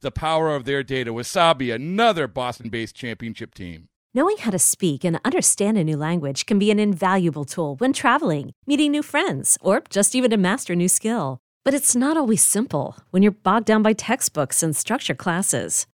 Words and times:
the 0.00 0.10
power 0.10 0.54
of 0.54 0.64
their 0.64 0.82
data. 0.82 1.12
Wasabi, 1.12 1.74
another 1.74 2.26
Boston 2.26 2.68
based 2.68 2.94
championship 2.94 3.54
team. 3.54 3.88
Knowing 4.14 4.38
how 4.38 4.50
to 4.50 4.58
speak 4.58 5.04
and 5.04 5.20
understand 5.24 5.76
a 5.76 5.84
new 5.84 5.96
language 5.96 6.46
can 6.46 6.58
be 6.58 6.70
an 6.70 6.78
invaluable 6.78 7.44
tool 7.44 7.76
when 7.76 7.92
traveling, 7.92 8.52
meeting 8.66 8.90
new 8.90 9.02
friends, 9.02 9.58
or 9.60 9.82
just 9.90 10.14
even 10.14 10.30
to 10.30 10.38
master 10.38 10.72
a 10.72 10.76
new 10.76 10.88
skill. 10.88 11.38
But 11.64 11.74
it's 11.74 11.94
not 11.94 12.16
always 12.16 12.42
simple 12.42 12.96
when 13.10 13.22
you're 13.22 13.32
bogged 13.32 13.66
down 13.66 13.82
by 13.82 13.92
textbooks 13.92 14.62
and 14.62 14.74
structure 14.74 15.14
classes. 15.14 15.86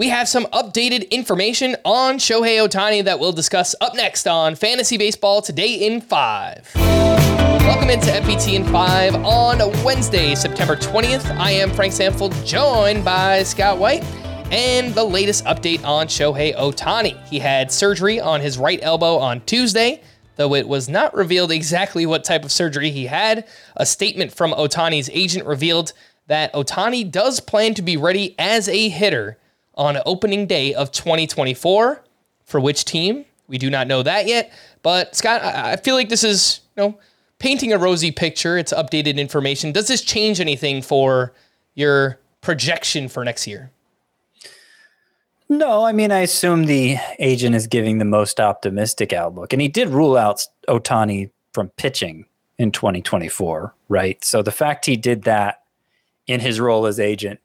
We 0.00 0.08
have 0.08 0.30
some 0.30 0.46
updated 0.46 1.10
information 1.10 1.76
on 1.84 2.16
Shohei 2.16 2.66
Ohtani 2.66 3.04
that 3.04 3.20
we'll 3.20 3.32
discuss 3.32 3.74
up 3.82 3.94
next 3.94 4.26
on 4.26 4.54
Fantasy 4.54 4.96
Baseball 4.96 5.42
Today 5.42 5.74
in 5.74 6.00
5. 6.00 6.70
Welcome 6.74 7.90
into 7.90 8.06
FBT 8.06 8.54
in 8.54 8.64
5 8.64 9.16
on 9.16 9.58
Wednesday, 9.84 10.34
September 10.34 10.74
20th. 10.74 11.30
I 11.36 11.50
am 11.50 11.70
Frank 11.72 11.92
Stampfl, 11.92 12.32
joined 12.46 13.04
by 13.04 13.42
Scott 13.42 13.76
White. 13.76 14.02
And 14.50 14.94
the 14.94 15.04
latest 15.04 15.44
update 15.44 15.84
on 15.84 16.06
Shohei 16.06 16.56
Ohtani. 16.56 17.22
He 17.26 17.38
had 17.38 17.70
surgery 17.70 18.18
on 18.18 18.40
his 18.40 18.56
right 18.56 18.78
elbow 18.80 19.18
on 19.18 19.42
Tuesday, 19.42 20.02
though 20.36 20.54
it 20.54 20.66
was 20.66 20.88
not 20.88 21.14
revealed 21.14 21.52
exactly 21.52 22.06
what 22.06 22.24
type 22.24 22.42
of 22.42 22.50
surgery 22.50 22.90
he 22.90 23.04
had. 23.04 23.46
A 23.76 23.84
statement 23.84 24.32
from 24.32 24.52
Ohtani's 24.52 25.10
agent 25.12 25.44
revealed 25.44 25.92
that 26.26 26.54
Ohtani 26.54 27.10
does 27.10 27.38
plan 27.38 27.74
to 27.74 27.82
be 27.82 27.98
ready 27.98 28.34
as 28.38 28.66
a 28.66 28.88
hitter 28.88 29.36
on 29.80 29.96
opening 30.04 30.46
day 30.46 30.74
of 30.74 30.92
2024. 30.92 32.04
For 32.44 32.60
which 32.60 32.84
team? 32.84 33.24
We 33.48 33.58
do 33.58 33.70
not 33.70 33.86
know 33.86 34.02
that 34.02 34.26
yet. 34.26 34.52
But 34.82 35.16
Scott, 35.16 35.42
I 35.42 35.76
feel 35.76 35.94
like 35.94 36.08
this 36.08 36.22
is, 36.22 36.60
you 36.76 36.82
know, 36.82 36.98
painting 37.38 37.72
a 37.72 37.78
rosy 37.78 38.10
picture. 38.12 38.58
It's 38.58 38.72
updated 38.72 39.16
information. 39.16 39.72
Does 39.72 39.88
this 39.88 40.02
change 40.02 40.38
anything 40.38 40.82
for 40.82 41.32
your 41.74 42.20
projection 42.42 43.08
for 43.08 43.24
next 43.24 43.46
year? 43.46 43.70
No, 45.48 45.84
I 45.84 45.92
mean, 45.92 46.12
I 46.12 46.20
assume 46.20 46.66
the 46.66 46.96
agent 47.18 47.56
is 47.56 47.66
giving 47.66 47.98
the 47.98 48.04
most 48.04 48.38
optimistic 48.38 49.12
outlook. 49.12 49.52
And 49.52 49.62
he 49.62 49.68
did 49.68 49.88
rule 49.88 50.16
out 50.16 50.46
Ohtani 50.68 51.30
from 51.52 51.70
pitching 51.70 52.26
in 52.58 52.70
2024, 52.70 53.74
right? 53.88 54.22
So 54.24 54.42
the 54.42 54.52
fact 54.52 54.86
he 54.86 54.96
did 54.96 55.22
that 55.22 55.62
in 56.26 56.40
his 56.40 56.60
role 56.60 56.86
as 56.86 57.00
agent 57.00 57.40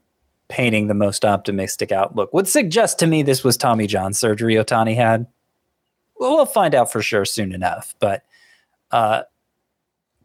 painting 0.48 0.88
the 0.88 0.94
most 0.94 1.26
optimistic 1.26 1.92
outlook 1.92 2.34
would 2.34 2.48
suggest 2.48 3.00
to 3.00 3.08
me 3.08 3.24
this 3.24 3.44
was 3.44 3.58
Tommy 3.58 3.88
John 3.88 4.14
surgery 4.14 4.56
Ohtani 4.56 4.96
had. 4.96 5.28
Well, 6.18 6.36
we'll 6.36 6.46
find 6.46 6.76
out 6.76 6.92
for 6.92 7.02
sure 7.02 7.26
soon 7.26 7.52
enough. 7.52 7.96
But 8.00 8.24
uh, 8.92 9.24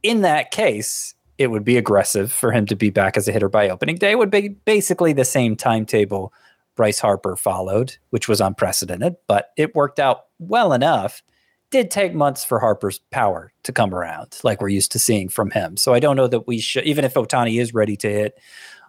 in 0.02 0.22
that 0.22 0.50
case, 0.50 1.14
it 1.38 1.50
would 1.50 1.64
be 1.64 1.78
aggressive 1.78 2.30
for 2.30 2.52
him 2.52 2.66
to 2.66 2.76
be 2.76 2.90
back 2.90 3.16
as 3.16 3.26
a 3.26 3.32
hitter 3.32 3.48
by 3.48 3.70
opening 3.70 3.96
day. 3.96 4.12
It 4.12 4.18
would 4.18 4.30
be 4.30 4.50
basically 4.50 5.12
the 5.12 5.24
same 5.24 5.56
timetable 5.56 6.32
Bryce 6.76 6.98
Harper 6.98 7.36
followed, 7.36 7.96
which 8.10 8.28
was 8.28 8.40
unprecedented, 8.40 9.16
but 9.26 9.50
it 9.56 9.74
worked 9.74 9.98
out 9.98 10.26
well 10.38 10.72
enough. 10.72 11.22
Did 11.70 11.90
take 11.90 12.14
months 12.14 12.44
for 12.44 12.58
Harper's 12.58 12.98
power 13.10 13.52
to 13.62 13.72
come 13.72 13.94
around, 13.94 14.38
like 14.42 14.60
we're 14.60 14.68
used 14.68 14.92
to 14.92 14.98
seeing 14.98 15.28
from 15.28 15.50
him. 15.50 15.76
So 15.76 15.94
I 15.94 16.00
don't 16.00 16.16
know 16.16 16.26
that 16.26 16.46
we 16.46 16.58
should, 16.58 16.84
even 16.84 17.04
if 17.04 17.14
Ohtani 17.14 17.60
is 17.60 17.72
ready 17.72 17.96
to 17.98 18.10
hit 18.10 18.38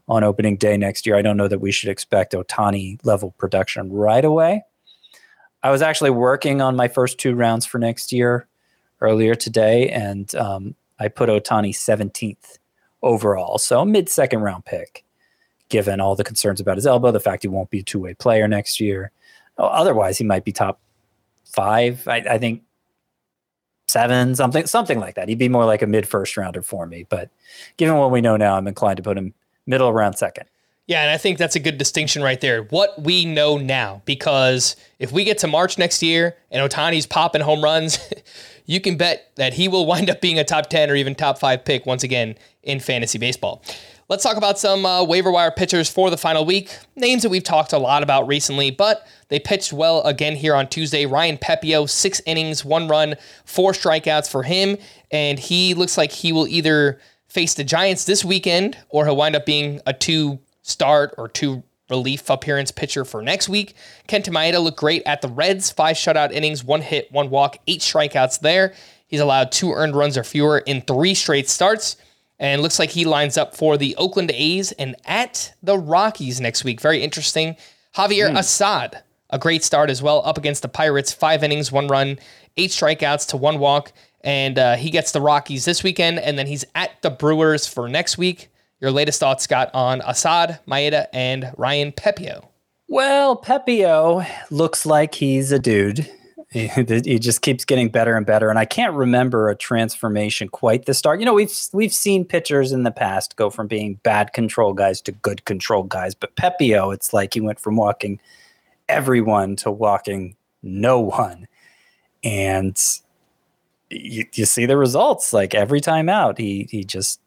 on 0.07 0.23
opening 0.23 0.57
day 0.57 0.77
next 0.77 1.05
year. 1.05 1.15
I 1.15 1.21
don't 1.21 1.37
know 1.37 1.47
that 1.47 1.59
we 1.59 1.71
should 1.71 1.89
expect 1.89 2.33
Ohtani 2.33 2.99
level 3.03 3.31
production 3.37 3.91
right 3.91 4.23
away. 4.23 4.63
I 5.63 5.71
was 5.71 5.81
actually 5.81 6.09
working 6.09 6.61
on 6.61 6.75
my 6.75 6.87
first 6.87 7.17
two 7.17 7.35
rounds 7.35 7.65
for 7.65 7.77
next 7.77 8.11
year 8.11 8.47
earlier 8.99 9.35
today, 9.35 9.89
and 9.89 10.33
um, 10.35 10.75
I 10.99 11.07
put 11.07 11.29
Ohtani 11.29 11.71
17th 11.71 12.57
overall, 13.03 13.57
so 13.57 13.81
a 13.81 13.85
mid 13.85 14.09
second 14.09 14.41
round 14.41 14.65
pick, 14.65 15.03
given 15.69 15.99
all 15.99 16.15
the 16.15 16.23
concerns 16.23 16.59
about 16.59 16.77
his 16.77 16.87
elbow, 16.87 17.11
the 17.11 17.19
fact 17.19 17.43
he 17.43 17.47
won't 17.47 17.69
be 17.69 17.79
a 17.79 17.83
two 17.83 17.99
way 17.99 18.13
player 18.13 18.47
next 18.47 18.79
year. 18.79 19.11
Otherwise, 19.57 20.17
he 20.17 20.23
might 20.23 20.45
be 20.45 20.51
top 20.51 20.79
five. 21.45 22.07
I, 22.07 22.17
I 22.17 22.37
think 22.37 22.63
seven, 23.87 24.35
something 24.35 24.65
something 24.65 24.99
like 24.99 25.15
that. 25.15 25.29
He'd 25.29 25.37
be 25.37 25.49
more 25.49 25.65
like 25.65 25.81
a 25.81 25.87
mid 25.87 26.07
first 26.07 26.37
rounder 26.37 26.61
for 26.61 26.87
me. 26.87 27.05
But 27.09 27.29
given 27.77 27.97
what 27.97 28.11
we 28.11 28.21
know 28.21 28.37
now, 28.37 28.55
I'm 28.55 28.67
inclined 28.67 28.97
to 28.97 29.03
put 29.03 29.17
him 29.17 29.33
middle 29.71 29.89
around 29.89 30.13
second. 30.13 30.45
Yeah, 30.87 31.03
and 31.03 31.09
I 31.09 31.17
think 31.17 31.37
that's 31.37 31.55
a 31.55 31.59
good 31.59 31.77
distinction 31.77 32.21
right 32.21 32.39
there. 32.41 32.63
What 32.63 33.01
we 33.01 33.23
know 33.23 33.57
now, 33.57 34.01
because 34.05 34.75
if 34.99 35.11
we 35.11 35.23
get 35.23 35.37
to 35.39 35.47
March 35.47 35.77
next 35.77 36.03
year 36.03 36.35
and 36.51 36.69
Ohtani's 36.69 37.05
popping 37.05 37.41
home 37.41 37.63
runs, 37.63 37.97
you 38.65 38.81
can 38.81 38.97
bet 38.97 39.31
that 39.35 39.53
he 39.53 39.67
will 39.67 39.85
wind 39.85 40.09
up 40.09 40.21
being 40.21 40.37
a 40.37 40.43
top 40.43 40.69
10 40.69 40.91
or 40.91 40.95
even 40.95 41.15
top 41.15 41.39
five 41.39 41.63
pick 41.63 41.85
once 41.85 42.03
again 42.03 42.35
in 42.61 42.79
fantasy 42.79 43.17
baseball. 43.17 43.63
Let's 44.09 44.23
talk 44.23 44.35
about 44.35 44.59
some 44.59 44.85
uh, 44.85 45.05
waiver 45.05 45.31
wire 45.31 45.51
pitchers 45.51 45.87
for 45.87 46.09
the 46.09 46.17
final 46.17 46.43
week. 46.43 46.77
Names 46.97 47.23
that 47.23 47.29
we've 47.29 47.41
talked 47.41 47.71
a 47.71 47.77
lot 47.77 48.03
about 48.03 48.27
recently, 48.27 48.69
but 48.69 49.07
they 49.29 49.39
pitched 49.39 49.71
well 49.71 50.01
again 50.01 50.35
here 50.35 50.53
on 50.53 50.67
Tuesday. 50.67 51.05
Ryan 51.05 51.37
Pepiot, 51.37 51.89
six 51.89 52.21
innings, 52.25 52.65
one 52.65 52.89
run, 52.89 53.15
four 53.45 53.71
strikeouts 53.71 54.29
for 54.29 54.43
him, 54.43 54.77
and 55.11 55.39
he 55.39 55.73
looks 55.73 55.97
like 55.97 56.11
he 56.11 56.33
will 56.33 56.45
either 56.45 56.99
face 57.31 57.53
the 57.53 57.63
Giants 57.63 58.03
this 58.03 58.25
weekend, 58.25 58.77
or 58.89 59.05
he'll 59.05 59.15
wind 59.15 59.37
up 59.37 59.45
being 59.45 59.79
a 59.85 59.93
two 59.93 60.39
start 60.63 61.15
or 61.17 61.29
two 61.29 61.63
relief 61.89 62.29
appearance 62.29 62.71
pitcher 62.71 63.05
for 63.05 63.21
next 63.21 63.47
week. 63.47 63.73
Kenta 64.09 64.29
Maeda 64.29 64.61
looked 64.61 64.77
great 64.77 65.01
at 65.05 65.21
the 65.21 65.29
Reds, 65.29 65.71
five 65.71 65.95
shutout 65.95 66.33
innings, 66.33 66.61
one 66.61 66.81
hit, 66.81 67.09
one 67.11 67.29
walk, 67.29 67.57
eight 67.67 67.79
strikeouts 67.79 68.41
there. 68.41 68.73
He's 69.07 69.21
allowed 69.21 69.51
two 69.51 69.71
earned 69.71 69.95
runs 69.95 70.17
or 70.17 70.25
fewer 70.25 70.59
in 70.59 70.81
three 70.81 71.13
straight 71.13 71.49
starts. 71.49 71.95
And 72.37 72.61
looks 72.61 72.79
like 72.79 72.89
he 72.89 73.05
lines 73.05 73.37
up 73.37 73.55
for 73.55 73.77
the 73.77 73.95
Oakland 73.97 74.31
A's 74.33 74.71
and 74.73 74.95
at 75.05 75.53
the 75.61 75.77
Rockies 75.77 76.41
next 76.41 76.63
week. 76.63 76.81
Very 76.81 77.03
interesting. 77.03 77.55
Javier 77.95 78.31
mm. 78.31 78.39
Assad, 78.39 79.03
a 79.29 79.37
great 79.37 79.63
start 79.63 79.89
as 79.89 80.01
well, 80.01 80.21
up 80.25 80.37
against 80.37 80.63
the 80.63 80.67
Pirates, 80.67 81.13
five 81.13 81.43
innings, 81.43 81.71
one 81.71 81.87
run, 81.87 82.17
eight 82.57 82.71
strikeouts 82.71 83.27
to 83.27 83.37
one 83.37 83.59
walk. 83.59 83.93
And 84.23 84.59
uh, 84.59 84.75
he 84.75 84.89
gets 84.89 85.11
the 85.11 85.21
Rockies 85.21 85.65
this 85.65 85.83
weekend, 85.83 86.19
and 86.19 86.37
then 86.37 86.47
he's 86.47 86.65
at 86.75 87.01
the 87.01 87.09
Brewers 87.09 87.67
for 87.67 87.89
next 87.89 88.17
week. 88.17 88.49
Your 88.79 88.91
latest 88.91 89.19
thoughts, 89.19 89.43
Scott, 89.43 89.69
on 89.73 90.01
Assad, 90.05 90.59
Maeda, 90.67 91.07
and 91.13 91.51
Ryan 91.57 91.91
Pepiot? 91.91 92.43
Well, 92.87 93.37
Pepiot 93.37 94.27
looks 94.49 94.85
like 94.85 95.15
he's 95.15 95.51
a 95.51 95.59
dude. 95.59 96.09
He, 96.53 96.67
he 96.67 97.17
just 97.17 97.41
keeps 97.41 97.63
getting 97.63 97.87
better 97.87 98.17
and 98.17 98.25
better, 98.25 98.49
and 98.49 98.59
I 98.59 98.65
can't 98.65 98.93
remember 98.93 99.47
a 99.49 99.55
transformation 99.55 100.49
quite 100.49 100.83
the 100.83 100.93
start. 100.93 101.21
You 101.21 101.25
know, 101.25 101.33
we've 101.33 101.53
we've 101.71 101.93
seen 101.93 102.25
pitchers 102.25 102.73
in 102.73 102.83
the 102.83 102.91
past 102.91 103.37
go 103.37 103.49
from 103.49 103.67
being 103.67 104.01
bad 104.03 104.33
control 104.33 104.73
guys 104.73 104.99
to 105.03 105.13
good 105.13 105.45
control 105.45 105.83
guys, 105.83 106.13
but 106.13 106.35
Pepiot, 106.35 106.93
it's 106.93 107.13
like 107.13 107.35
he 107.35 107.39
went 107.39 107.61
from 107.61 107.77
walking 107.77 108.19
everyone 108.89 109.55
to 109.57 109.71
walking 109.71 110.35
no 110.61 110.99
one, 110.99 111.47
and 112.21 112.77
you, 113.91 114.25
you 114.33 114.45
see 114.45 114.65
the 114.65 114.77
results. 114.77 115.33
Like 115.33 115.53
every 115.53 115.81
time 115.81 116.09
out, 116.09 116.37
he 116.37 116.67
he 116.69 116.83
just 116.83 117.19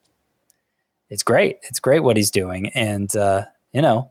it's 1.11 1.23
great. 1.23 1.59
It's 1.63 1.81
great 1.81 2.01
what 2.01 2.17
he's 2.17 2.31
doing, 2.31 2.69
and 2.69 3.15
uh, 3.17 3.45
you 3.73 3.83
know 3.83 4.11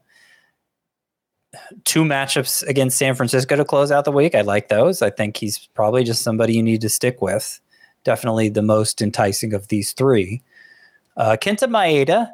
two 1.84 2.04
matchups 2.04 2.68
against 2.68 2.98
San 2.98 3.16
Francisco 3.16 3.56
to 3.56 3.66
close 3.66 3.92
out 3.92 4.06
the 4.06 4.12
week. 4.12 4.36
I 4.36 4.42
like 4.42 4.70
those. 4.70 5.02
I 5.02 5.10
think 5.10 5.38
he's 5.38 5.68
probably 5.76 6.04
just 6.04 6.24
somebody 6.24 6.54
you 6.54 6.64
need 6.64 6.82
to 6.82 6.90
stick 6.90 7.22
with. 7.22 7.60
Definitely 8.04 8.50
the 8.50 8.62
most 8.62 9.02
enticing 9.02 9.54
of 9.54 9.68
these 9.68 9.94
three. 9.94 10.42
Uh, 11.16 11.38
Kenta 11.40 11.70
Maeda, 11.70 12.32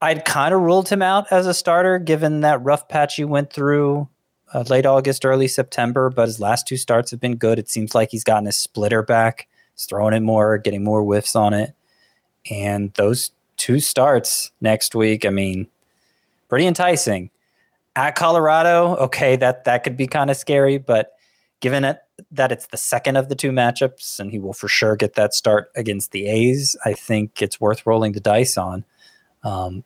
I'd 0.00 0.24
kind 0.24 0.54
of 0.54 0.62
ruled 0.62 0.88
him 0.88 1.02
out 1.02 1.26
as 1.30 1.46
a 1.46 1.54
starter 1.54 1.98
given 1.98 2.40
that 2.40 2.62
rough 2.64 2.88
patch 2.88 3.16
he 3.16 3.24
went 3.24 3.52
through 3.52 4.08
uh, 4.52 4.64
late 4.68 4.86
August, 4.86 5.24
early 5.24 5.48
September, 5.48 6.10
but 6.10 6.26
his 6.26 6.40
last 6.40 6.66
two 6.66 6.76
starts 6.76 7.10
have 7.10 7.20
been 7.20 7.36
good. 7.36 7.58
It 7.58 7.68
seems 7.68 7.94
like 7.94 8.10
he's 8.10 8.24
gotten 8.24 8.46
his 8.46 8.56
splitter 8.56 9.02
back. 9.02 9.48
He's 9.74 9.84
throwing 9.84 10.14
it 10.14 10.20
more, 10.20 10.58
getting 10.58 10.84
more 10.84 11.02
whiffs 11.02 11.36
on 11.36 11.54
it. 11.54 11.74
And 12.50 12.92
those 12.94 13.30
two 13.56 13.80
starts 13.80 14.50
next 14.60 14.94
week, 14.94 15.24
I 15.24 15.30
mean, 15.30 15.68
pretty 16.48 16.66
enticing 16.66 17.30
at 17.96 18.14
Colorado, 18.14 18.96
okay, 18.96 19.36
that 19.36 19.64
that 19.64 19.84
could 19.84 19.96
be 19.96 20.06
kind 20.06 20.30
of 20.30 20.36
scary, 20.36 20.78
but 20.78 21.12
given 21.60 21.84
it 21.84 21.98
that 22.30 22.52
it's 22.52 22.66
the 22.68 22.76
second 22.76 23.16
of 23.16 23.28
the 23.28 23.34
two 23.34 23.50
matchups 23.50 24.18
and 24.20 24.30
he 24.30 24.38
will 24.38 24.52
for 24.52 24.68
sure 24.68 24.96
get 24.96 25.14
that 25.14 25.34
start 25.34 25.70
against 25.74 26.12
the 26.12 26.26
A's, 26.26 26.76
I 26.84 26.92
think 26.92 27.42
it's 27.42 27.60
worth 27.60 27.86
rolling 27.86 28.12
the 28.12 28.20
dice 28.20 28.56
on. 28.56 28.84
Um, 29.42 29.84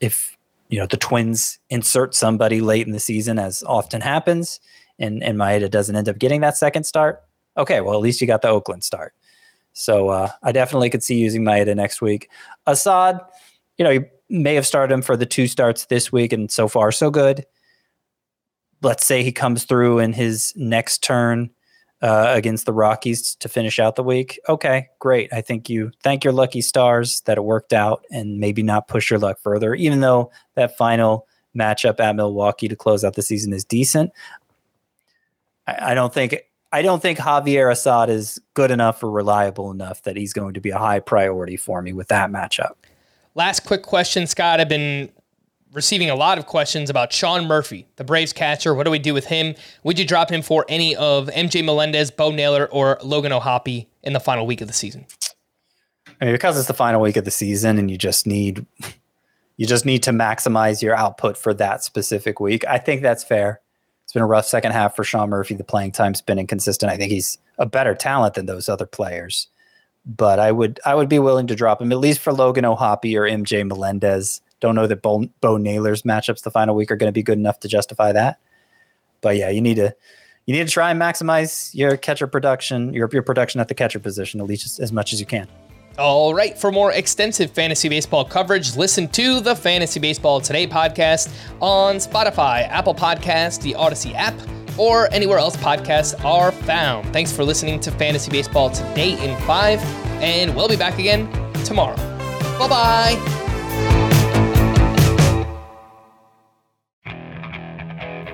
if 0.00 0.36
you 0.74 0.80
know 0.80 0.86
the 0.86 0.96
Twins 0.96 1.60
insert 1.70 2.16
somebody 2.16 2.60
late 2.60 2.84
in 2.84 2.92
the 2.92 2.98
season, 2.98 3.38
as 3.38 3.62
often 3.62 4.00
happens, 4.00 4.58
and 4.98 5.22
and 5.22 5.38
Maeda 5.38 5.70
doesn't 5.70 5.94
end 5.94 6.08
up 6.08 6.18
getting 6.18 6.40
that 6.40 6.56
second 6.56 6.82
start, 6.82 7.22
okay, 7.56 7.80
well 7.80 7.94
at 7.94 8.00
least 8.00 8.20
you 8.20 8.26
got 8.26 8.42
the 8.42 8.48
Oakland 8.48 8.82
start. 8.82 9.14
So 9.72 10.08
uh, 10.08 10.30
I 10.42 10.50
definitely 10.50 10.90
could 10.90 11.04
see 11.04 11.14
using 11.14 11.44
Maeda 11.44 11.76
next 11.76 12.02
week. 12.02 12.28
Assad, 12.66 13.20
you 13.78 13.84
know, 13.84 13.90
you 13.90 14.04
may 14.28 14.56
have 14.56 14.66
started 14.66 14.92
him 14.92 15.00
for 15.00 15.16
the 15.16 15.26
two 15.26 15.46
starts 15.46 15.86
this 15.86 16.10
week, 16.10 16.32
and 16.32 16.50
so 16.50 16.66
far 16.66 16.90
so 16.90 17.08
good. 17.08 17.46
Let's 18.82 19.06
say 19.06 19.22
he 19.22 19.30
comes 19.30 19.62
through 19.62 20.00
in 20.00 20.12
his 20.12 20.52
next 20.56 21.04
turn 21.04 21.50
uh, 22.02 22.26
against 22.28 22.66
the 22.66 22.72
Rockies 22.72 23.34
to 23.36 23.48
finish 23.48 23.78
out 23.78 23.96
the 23.96 24.02
week. 24.02 24.38
Okay, 24.48 24.88
great. 24.98 25.32
I 25.32 25.40
think 25.40 25.70
you 25.70 25.90
thank 26.02 26.24
your 26.24 26.32
lucky 26.32 26.60
stars 26.60 27.20
that 27.22 27.38
it 27.38 27.44
worked 27.44 27.72
out, 27.72 28.04
and 28.10 28.38
maybe 28.38 28.62
not 28.62 28.88
push 28.88 29.10
your 29.10 29.18
luck 29.18 29.38
further. 29.40 29.74
Even 29.74 30.00
though 30.00 30.30
that 30.54 30.76
final 30.76 31.26
matchup 31.56 32.00
at 32.00 32.16
Milwaukee 32.16 32.68
to 32.68 32.76
close 32.76 33.04
out 33.04 33.14
the 33.14 33.22
season 33.22 33.52
is 33.52 33.64
decent, 33.64 34.12
I, 35.66 35.92
I 35.92 35.94
don't 35.94 36.12
think 36.12 36.36
I 36.72 36.82
don't 36.82 37.00
think 37.00 37.18
Javier 37.18 37.70
Assad 37.70 38.10
is 38.10 38.40
good 38.54 38.72
enough 38.72 39.02
or 39.02 39.10
reliable 39.10 39.70
enough 39.70 40.02
that 40.02 40.16
he's 40.16 40.32
going 40.32 40.54
to 40.54 40.60
be 40.60 40.70
a 40.70 40.78
high 40.78 40.98
priority 40.98 41.56
for 41.56 41.80
me 41.80 41.92
with 41.92 42.08
that 42.08 42.30
matchup. 42.30 42.72
Last 43.36 43.60
quick 43.60 43.82
question, 43.82 44.26
Scott. 44.26 44.60
I've 44.60 44.68
been 44.68 45.10
receiving 45.74 46.08
a 46.08 46.14
lot 46.14 46.38
of 46.38 46.46
questions 46.46 46.88
about 46.88 47.12
Sean 47.12 47.46
Murphy, 47.46 47.86
the 47.96 48.04
Braves 48.04 48.32
catcher. 48.32 48.74
What 48.74 48.84
do 48.84 48.90
we 48.90 48.98
do 48.98 49.12
with 49.12 49.26
him? 49.26 49.54
Would 49.82 49.98
you 49.98 50.06
drop 50.06 50.30
him 50.30 50.40
for 50.40 50.64
any 50.68 50.96
of 50.96 51.26
MJ 51.28 51.64
Melendez, 51.64 52.10
Bo 52.10 52.30
Naylor, 52.30 52.66
or 52.66 52.98
Logan 53.02 53.32
O'Hoppe 53.32 53.86
in 54.02 54.12
the 54.12 54.20
final 54.20 54.46
week 54.46 54.60
of 54.60 54.68
the 54.68 54.74
season? 54.74 55.06
I 56.20 56.26
mean, 56.26 56.34
because 56.34 56.56
it's 56.56 56.68
the 56.68 56.74
final 56.74 57.00
week 57.00 57.16
of 57.16 57.24
the 57.24 57.30
season 57.30 57.78
and 57.78 57.90
you 57.90 57.98
just 57.98 58.26
need 58.26 58.64
you 59.56 59.66
just 59.66 59.84
need 59.84 60.02
to 60.04 60.10
maximize 60.10 60.80
your 60.80 60.94
output 60.94 61.36
for 61.36 61.52
that 61.54 61.84
specific 61.84 62.40
week. 62.40 62.64
I 62.66 62.78
think 62.78 63.02
that's 63.02 63.24
fair. 63.24 63.60
It's 64.04 64.12
been 64.12 64.22
a 64.22 64.26
rough 64.26 64.46
second 64.46 64.72
half 64.72 64.94
for 64.94 65.04
Sean 65.04 65.30
Murphy. 65.30 65.54
The 65.54 65.64
playing 65.64 65.92
time's 65.92 66.20
been 66.20 66.38
inconsistent. 66.38 66.92
I 66.92 66.96
think 66.96 67.10
he's 67.10 67.38
a 67.58 67.66
better 67.66 67.94
talent 67.94 68.34
than 68.34 68.46
those 68.46 68.68
other 68.68 68.86
players 68.86 69.48
but 70.06 70.38
I 70.38 70.52
would 70.52 70.80
I 70.84 70.94
would 70.94 71.08
be 71.08 71.18
willing 71.18 71.46
to 71.48 71.54
drop 71.54 71.80
him 71.80 71.92
at 71.92 71.98
least 71.98 72.20
for 72.20 72.32
Logan 72.32 72.64
O'Hoppe 72.64 73.16
or 73.16 73.22
MJ 73.22 73.66
Melendez. 73.66 74.40
Don't 74.64 74.76
know 74.76 74.86
that 74.86 75.02
Bo, 75.02 75.26
Bo 75.42 75.58
Naylor's 75.58 76.04
matchups 76.04 76.42
the 76.42 76.50
final 76.50 76.74
week 76.74 76.90
are 76.90 76.96
going 76.96 77.08
to 77.08 77.12
be 77.12 77.22
good 77.22 77.36
enough 77.36 77.60
to 77.60 77.68
justify 77.68 78.12
that. 78.12 78.38
But 79.20 79.36
yeah, 79.36 79.50
you 79.50 79.60
need 79.60 79.74
to 79.74 79.94
you 80.46 80.54
need 80.54 80.66
to 80.66 80.72
try 80.72 80.90
and 80.90 80.98
maximize 80.98 81.74
your 81.74 81.98
catcher 81.98 82.26
production, 82.26 82.94
your 82.94 83.10
your 83.12 83.22
production 83.22 83.60
at 83.60 83.68
the 83.68 83.74
catcher 83.74 83.98
position 83.98 84.40
at 84.40 84.46
least 84.46 84.80
as 84.80 84.90
much 84.90 85.12
as 85.12 85.20
you 85.20 85.26
can. 85.26 85.48
All 85.98 86.32
right, 86.32 86.56
for 86.56 86.72
more 86.72 86.92
extensive 86.92 87.50
fantasy 87.50 87.90
baseball 87.90 88.24
coverage, 88.24 88.74
listen 88.74 89.06
to 89.08 89.40
the 89.40 89.54
Fantasy 89.54 90.00
Baseball 90.00 90.40
Today 90.40 90.66
podcast 90.66 91.30
on 91.60 91.96
Spotify, 91.96 92.66
Apple 92.66 92.94
Podcast, 92.94 93.60
the 93.60 93.74
Audacy 93.74 94.14
app 94.14 94.34
or 94.78 95.12
anywhere 95.12 95.36
else 95.36 95.58
podcasts 95.58 96.24
are 96.24 96.52
found. 96.52 97.12
Thanks 97.12 97.30
for 97.30 97.44
listening 97.44 97.80
to 97.80 97.90
Fantasy 97.90 98.30
Baseball 98.30 98.70
today 98.70 99.22
in 99.22 99.38
five, 99.42 99.78
and 100.22 100.56
we'll 100.56 100.68
be 100.68 100.76
back 100.76 100.98
again 100.98 101.30
tomorrow. 101.66 101.96
Bye 102.58 102.68
bye. 102.68 103.33